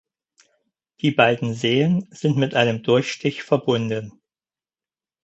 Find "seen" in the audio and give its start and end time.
1.53-2.07